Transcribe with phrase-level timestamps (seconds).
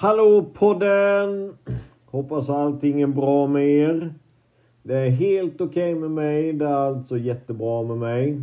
[0.00, 1.56] Hallå podden!
[2.06, 4.14] Hoppas allting är bra med er.
[4.82, 6.52] Det är helt okej okay med mig.
[6.52, 8.40] Det är alltså jättebra med mig.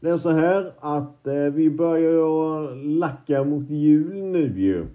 [0.00, 4.86] Det är så här att eh, vi börjar lacka mot jul nu ju.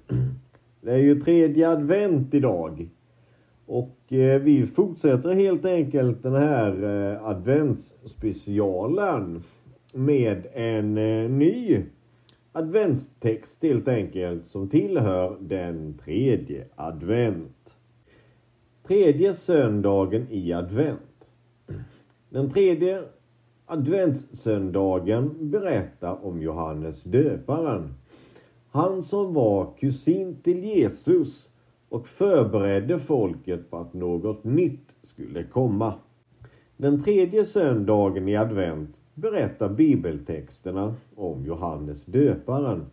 [0.82, 2.90] Det är ju tredje advent idag.
[3.66, 9.44] Och eh, vi fortsätter helt enkelt den här eh, adventsspecialen
[9.94, 10.96] med en
[11.38, 11.84] ny
[12.52, 17.76] adventstext helt enkelt som tillhör den tredje advent.
[18.88, 21.30] Tredje söndagen i advent.
[22.30, 23.04] Den tredje
[23.66, 27.94] adventssöndagen berättar om Johannes döparen.
[28.72, 31.50] Han som var kusin till Jesus
[31.90, 35.94] och förberedde folket på att något nytt skulle komma.
[36.78, 42.86] Den tredje söndagen i advent berättar bibeltexterna om Johannes döparen.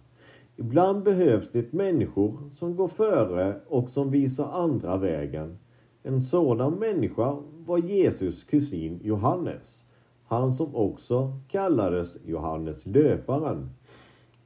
[0.57, 5.59] Ibland behövs det människor som går före och som visar andra vägen.
[6.03, 9.85] En sådan människa var Jesus kusin Johannes,
[10.25, 13.71] han som också kallades Johannes döparen.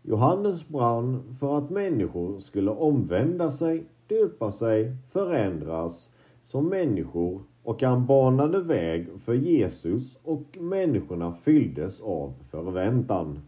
[0.02, 6.10] Johannes brann för att människor skulle omvända sig, döpa sig, förändras
[6.42, 13.38] som människor och han banade väg för Jesus och människorna fylldes av förväntan.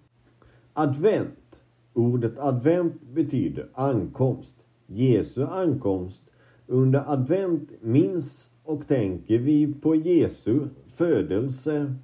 [0.73, 1.65] Advent.
[1.93, 4.55] Ordet advent betyder ankomst.
[4.87, 6.23] Jesu ankomst.
[6.67, 10.61] Under advent minns och tänker vi på Jesu
[10.97, 11.95] födelse,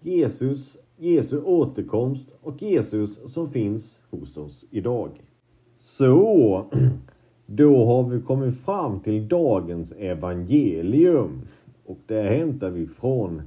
[0.00, 5.10] Jesus, Jesu återkomst och Jesus som finns hos oss idag.
[5.78, 6.66] Så,
[7.46, 11.40] då har vi kommit fram till dagens evangelium.
[11.86, 13.42] Och det hämtar vi från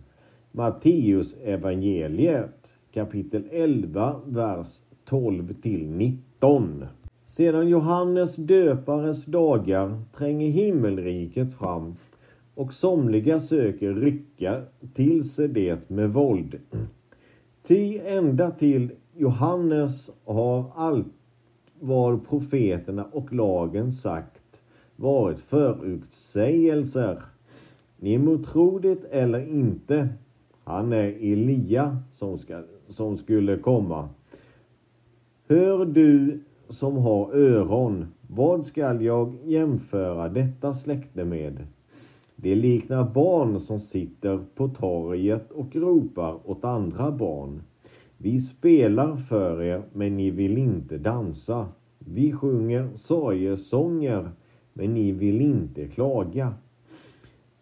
[0.52, 6.86] Matteus evangeliet kapitel 11, vers 12 till 19.
[7.26, 11.96] Sedan Johannes döpares dagar tränger himmelriket fram
[12.56, 14.62] och somliga söker rycka
[14.94, 16.60] till sig det med våld.
[17.68, 21.08] Ty ända till Johannes har allt
[21.86, 24.62] vad profeterna och lagen sagt
[24.96, 27.22] varit förutsägelser.
[27.98, 30.10] Ni må tro det eller inte.
[30.64, 34.10] Han är Elia som, ska, som skulle komma.
[35.48, 41.68] Hör du som har öron, vad skall jag jämföra detta släkte med?
[42.36, 47.62] Det liknar barn som sitter på torget och ropar åt andra barn.
[48.26, 51.68] Vi spelar för er, men ni vill inte dansa.
[52.00, 54.32] Vi sjunger sorgesånger,
[54.74, 56.54] men ni vill inte klaga.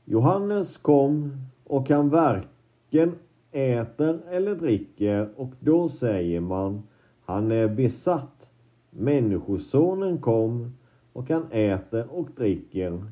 [0.06, 3.12] Johannes kom och han varken
[3.52, 6.84] äter eller dricker och då säger man
[7.26, 8.50] han är besatt.
[8.90, 10.74] Människosonen kom
[11.14, 13.06] och han äter och dricker.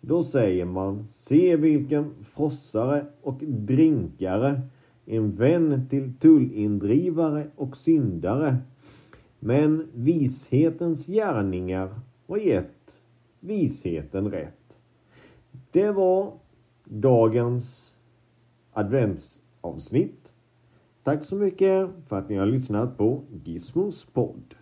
[0.00, 4.60] Då säger man se vilken frossare och drinkare
[5.06, 8.56] en vän till tullindrivare och syndare.
[9.40, 13.00] Men vishetens gärningar har gett
[13.40, 14.78] visheten rätt.
[15.70, 16.32] Det var
[16.84, 17.94] dagens
[18.72, 20.32] adventsavsnitt.
[21.02, 24.54] Tack så mycket för att ni har lyssnat på Gizmos podd.